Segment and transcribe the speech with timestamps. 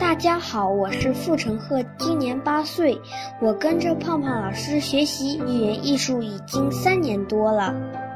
[0.00, 2.98] 大家好，我是傅成鹤，今年八岁，
[3.38, 7.74] 我跟着胖胖老师学习语言艺术已经三年多了，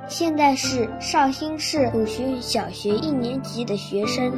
[0.08, 4.32] 现在是绍兴市鲁迅小学一年级的学生。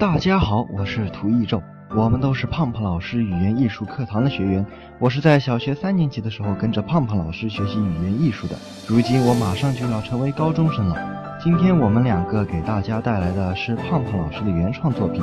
[0.00, 1.62] 大家好，我是涂一宙，
[1.94, 4.64] 我们都是胖胖老师语言艺术课堂的学员。
[4.98, 8.56] 我是在小学三年级的时候跟着胖胖老师学习语言艺术的，
[8.88, 11.21] 如今我马上就要成为高中生了。
[11.42, 15.20] 今天我们两个给大家带来的是胖胖老师的原创作品，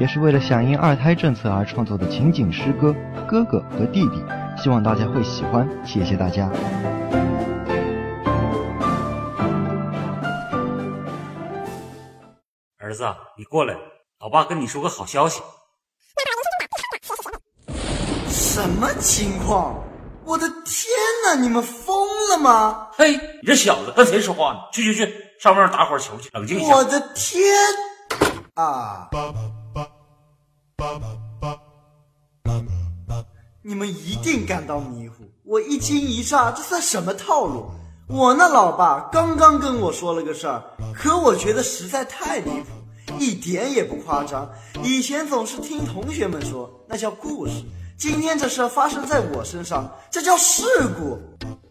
[0.00, 2.88] 也是为了响应二胎政策而创作的情景诗歌
[3.26, 4.16] 《哥哥和弟弟》，
[4.60, 6.50] 希望大家会喜欢，谢谢大家。
[12.78, 13.04] 儿子，
[13.38, 13.76] 你过来，
[14.18, 15.40] 老爸跟你说个好消息。
[18.26, 19.84] 什么情况？
[20.24, 20.86] 我的天
[21.24, 21.40] 哪！
[21.40, 22.88] 你们疯了吗？
[22.92, 24.58] 嘿，你这小子跟谁说话呢？
[24.72, 26.76] 去去去，上面打会儿球去，冷静一下。
[26.76, 27.42] 我的天
[28.56, 29.08] 啊！
[33.62, 37.70] 你们一定感到迷糊，我一惊一乍，这算什么套路？
[38.06, 40.62] 我那老爸刚刚跟我说了个事儿，
[40.94, 42.66] 可我觉得实在太离谱，
[43.18, 44.46] 一点也不夸张。
[44.82, 47.64] 以前总是听同学们说，那叫故事。
[47.96, 50.62] 今天这事儿发生在我身上，这叫事
[50.98, 51.18] 故。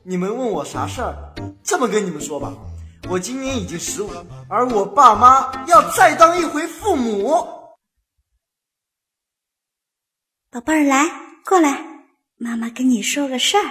[0.02, 1.14] 你们问我啥事儿？
[1.62, 2.52] 这么跟你们说吧，
[3.08, 4.12] 我今年已经十五，
[4.50, 7.30] 而我爸妈要再当一回父母。
[10.52, 11.06] 宝贝儿，来
[11.46, 11.80] 过来，
[12.38, 13.64] 妈妈跟你说个事儿。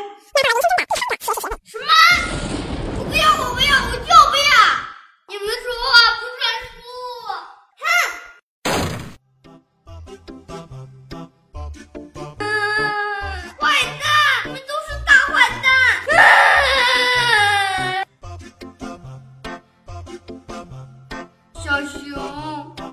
[21.69, 22.19] 小熊，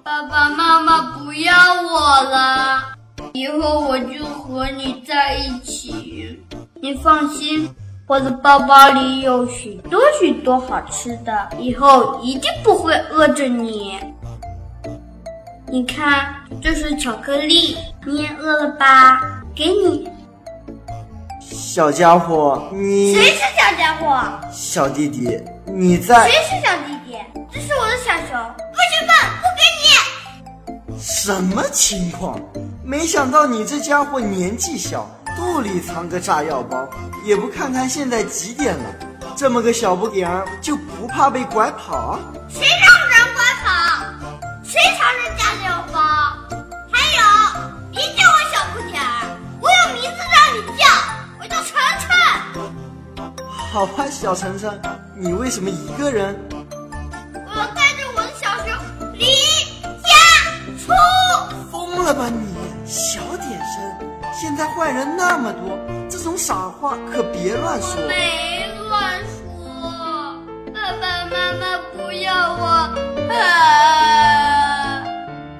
[0.04, 2.84] 爸爸妈妈不要我了，
[3.32, 6.44] 以后我就和你在一起。
[6.82, 7.74] 你放心，
[8.06, 13.98] 我的包包里有许多许多好吃的，以后一定不会饿着你。
[15.68, 19.42] 你看，这是巧克力，你也饿了吧？
[19.56, 20.10] 给你。
[21.40, 24.22] 小家伙，你谁是小家伙？
[24.52, 26.30] 小弟弟，你在？
[26.30, 27.18] 谁是小弟弟？
[27.50, 28.65] 这是我的小熊，
[29.42, 29.62] 不给
[30.94, 31.00] 你！
[31.02, 32.40] 什么情况？
[32.84, 36.88] 没想到你这家伙年纪小，肚里藏个炸药包，
[37.24, 38.86] 也不看看现在几点了，
[39.36, 42.20] 这么个小不点儿就不怕被拐跑？
[42.48, 43.70] 谁让人拐跑？
[44.64, 46.00] 谁藏着炸药包？
[46.92, 47.22] 还有，
[47.92, 49.08] 别叫我小不点儿，
[49.60, 50.86] 我有名字让你叫，
[51.40, 52.08] 我叫晨晨。
[53.48, 54.80] 好吧，小晨晨，
[55.16, 56.38] 你为什么一个人？
[62.06, 62.56] 了吧你，
[62.86, 63.82] 小点声！
[64.32, 65.76] 现在坏人那么多，
[66.08, 68.00] 这种傻话可别乱说。
[68.08, 69.90] 没乱说，
[70.72, 72.64] 爸爸妈妈不要我。
[73.34, 75.02] 啊！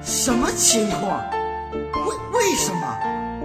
[0.04, 1.20] 什么情况？
[1.72, 2.96] 为为什么？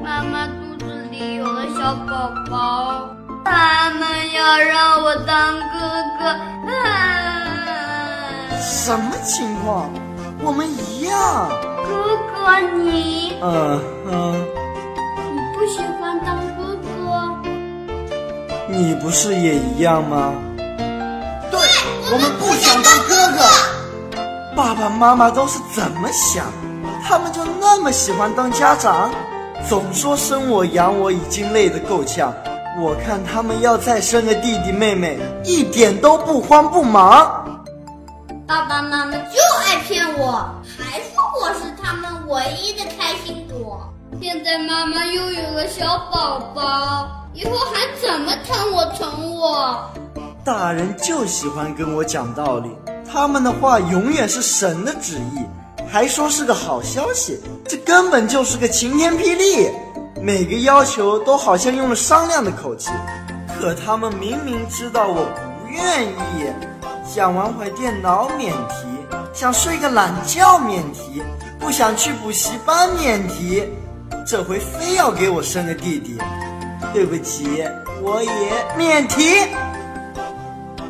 [0.04, 3.10] 妈妈肚子里有了小宝宝，
[3.44, 5.60] 他们要让我当哥
[6.20, 6.26] 哥。
[6.72, 8.62] 啊！
[8.62, 9.90] 什么情况？
[10.44, 11.50] 我们一样。
[11.92, 13.34] 哥哥，你……
[13.42, 14.46] 嗯嗯。
[15.34, 16.88] 你不喜欢当哥哥？
[18.70, 20.34] 你不是也一样吗？
[21.52, 21.60] 对，
[22.12, 23.44] 我们不想当哥哥。
[24.56, 26.46] 爸爸妈妈都是怎么想？
[27.04, 29.12] 他们就那么喜欢当家长？
[29.68, 32.34] 总说生我养我已经累得够呛，
[32.80, 37.46] 我看他们要再生个弟弟妹妹，一点都不慌不忙。
[38.48, 40.50] 爸爸妈妈就爱骗我，
[42.32, 43.94] 唯一的开心果。
[44.22, 49.92] 现在妈妈又有了小宝宝，以后还怎么疼我宠我？
[50.46, 52.70] 大人就喜欢跟我讲道理，
[53.12, 55.46] 他们的话永远是神的旨意，
[55.90, 57.38] 还说是个好消息，
[57.68, 59.70] 这根本就是个晴天霹雳。
[60.22, 62.92] 每个要求都好像用了商量的口气，
[63.60, 66.48] 可他们明明知道我不愿意，
[67.06, 68.88] 想玩会电脑免提，
[69.34, 71.22] 想睡个懒觉免提，
[71.62, 73.64] 不想去补习班免提，
[74.26, 76.18] 这回非要给我生个弟弟，
[76.92, 77.64] 对不起，
[78.02, 78.32] 我也
[78.76, 79.38] 免提。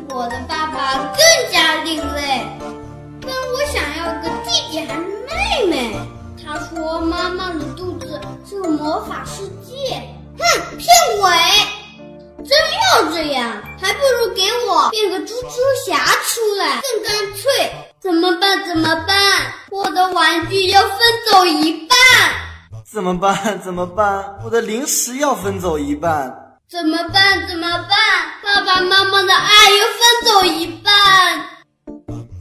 [0.08, 2.46] 我的爸爸更加另类，
[3.22, 5.94] 问我想要个弟弟还是妹妹。
[6.44, 9.94] 他说妈妈的肚子是个魔法世界。
[10.38, 10.88] 哼，骗
[11.20, 11.81] 鬼！
[13.22, 17.72] 要这样，还不如给我变个猪猪侠出来更干脆。
[18.00, 18.66] 怎么办？
[18.66, 19.16] 怎么办？
[19.70, 20.98] 我的玩具要分
[21.30, 21.96] 走一半。
[22.84, 23.60] 怎么办？
[23.62, 24.38] 怎么办？
[24.44, 26.58] 我的零食要分走一半。
[26.68, 27.46] 怎么办？
[27.48, 27.88] 怎么办？
[28.42, 30.92] 爸爸妈妈的爱要分走一半。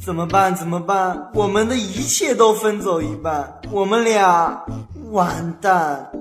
[0.04, 0.56] 怎么办？
[0.56, 1.30] 怎么办？
[1.36, 4.66] 我们的一切都分走一半，我们俩
[5.12, 6.12] 完蛋。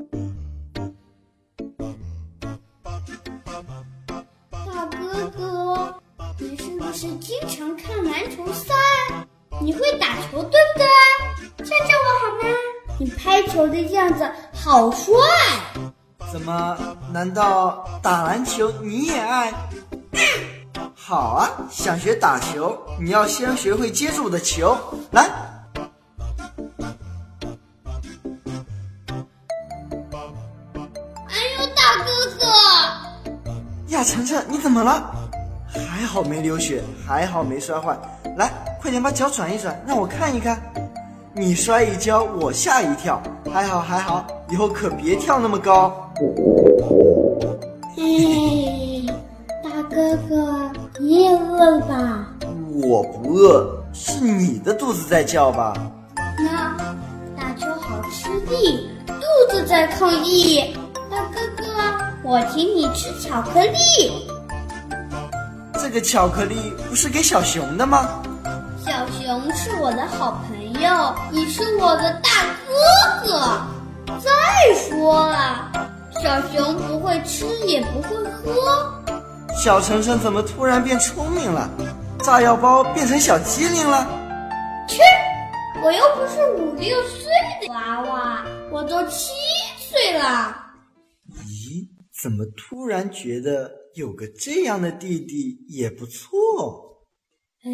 [6.90, 8.74] 不是经常看篮球赛？
[9.62, 11.64] 你会打球对不对？
[11.64, 12.48] 教教我好吗？
[12.98, 15.14] 你拍球的样子好帅。
[16.32, 16.76] 怎么？
[17.12, 19.54] 难道打篮球你也爱？
[20.96, 24.76] 好啊，想学打球，你要先学会接住我的球。
[25.12, 25.22] 来，
[31.28, 32.10] 哎呦，大哥
[32.40, 32.46] 哥！
[33.90, 35.19] 呀，晨晨，你怎么了？
[35.72, 37.96] 还好没流血，还好没摔坏。
[38.36, 38.50] 来，
[38.80, 40.60] 快点把脚转一转，让我看一看。
[41.32, 43.22] 你摔一跤，我吓一跳。
[43.52, 46.12] 还好还好，以后可别跳那么高。
[47.96, 49.06] 嘿，
[49.62, 52.26] 大哥哥，你也饿了吧？
[52.82, 55.74] 我不饿，是你的肚子在叫吧？
[56.38, 56.76] 那
[57.36, 60.74] 打球好吃力，肚子在抗议。
[61.10, 61.64] 大哥哥，
[62.22, 64.29] 我请你吃巧克力。
[65.92, 66.54] 这个巧克力
[66.88, 68.22] 不是给小熊的吗？
[68.78, 72.30] 小熊是我的好朋友，你是我的大
[72.64, 74.20] 哥哥。
[74.20, 74.30] 再
[74.72, 75.68] 说了，
[76.22, 79.02] 小熊不会吃也不会喝。
[79.60, 81.68] 小晨晨怎么突然变聪明了？
[82.20, 84.06] 炸药包变成小机灵了？
[84.86, 85.02] 切！
[85.82, 87.32] 我又不是五六岁
[87.62, 89.32] 的娃娃，我都七
[89.76, 90.56] 岁了。
[91.48, 91.84] 咦，
[92.22, 96.28] 怎么突然觉得有个这样的弟弟也不错？
[97.62, 97.70] 哎，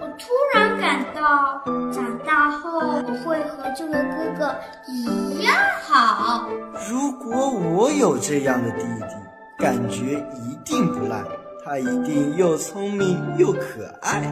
[0.00, 1.62] 我突然感到
[1.92, 4.56] 长大后我会和这位哥哥
[4.88, 6.48] 一样好。
[6.88, 9.14] 如果我有这样的弟弟，
[9.58, 11.22] 感觉一定不赖，
[11.62, 14.22] 他一定又聪明又可爱。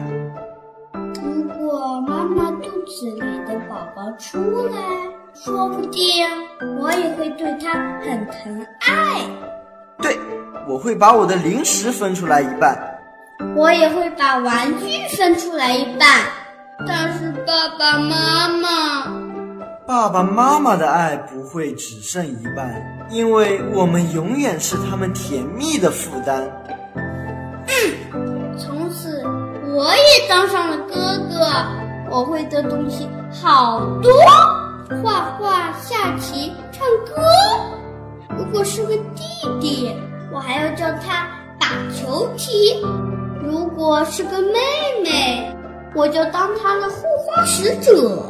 [1.21, 4.39] 如果妈妈肚子里的宝宝出
[4.69, 4.81] 来，
[5.35, 6.03] 说不定
[6.79, 9.29] 我也会对他很疼爱。
[10.69, 12.77] 对，我会把我的零食分出来一半。
[13.55, 16.07] 我也会把玩具分出来一半，
[16.87, 18.67] 但是爸爸妈妈，
[19.87, 26.43] 爸爸妈妈的爱不会只剩一半，因为我们永远是他们甜蜜的负担。
[27.65, 29.23] 嗯，从此
[29.73, 31.47] 我也当上了哥哥，
[32.11, 33.09] 我会的东西
[33.41, 34.11] 好多，
[41.03, 41.27] 他
[41.59, 42.81] 打球踢。
[43.43, 44.59] 如果是个妹
[45.03, 45.55] 妹，
[45.95, 48.23] 我就当她的护花使者。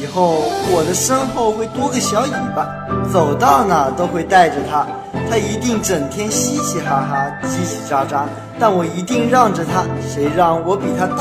[0.00, 2.66] 以后我的身后会多个小尾巴，
[3.12, 4.86] 走到哪都会带着它。
[5.30, 8.24] 它一定整天嘻嘻哈哈、叽叽喳喳，
[8.58, 9.84] 但我一定让着它。
[10.08, 11.16] 谁让我比它大？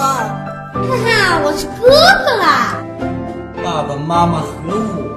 [0.74, 1.88] 哈哈，我是哥
[2.25, 2.75] 哥啦！
[3.63, 4.48] 爸爸妈妈和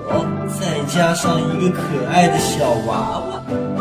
[0.09, 0.25] 我，
[0.61, 3.36] 再加上一个可爱的小娃娃，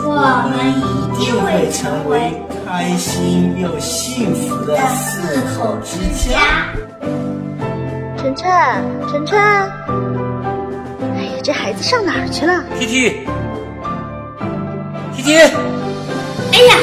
[0.06, 0.14] 我
[0.50, 2.42] 们一定会成为。
[2.68, 6.66] 开心又幸福的四口之家。
[8.18, 8.50] 晨晨，
[9.08, 13.28] 晨晨，哎呀，这孩子上哪儿去了？T T
[15.16, 16.76] T T，哎呀，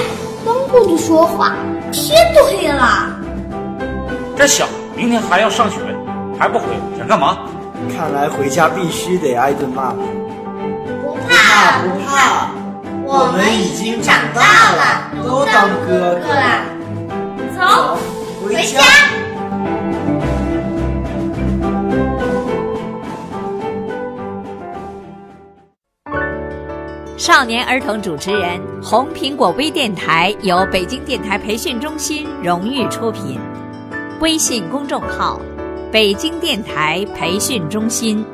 [0.45, 1.53] 光顾着说话，
[1.91, 3.11] 天都黑了。
[4.37, 5.79] 这小子明天还要上学，
[6.39, 7.39] 还不回，想干嘛？
[7.95, 9.91] 看来回家必须得挨顿骂。
[11.03, 12.52] 不怕不怕。
[13.15, 16.65] 我们已经长大了，都当哥哥了。
[17.55, 17.99] 走，
[18.43, 18.81] 回家。
[27.19, 33.39] 少年儿童主持人，红苹果微电台由北京电台培训中心荣誉出品，
[34.21, 35.39] 微信公众号：
[35.93, 38.25] 北京电台培训中心。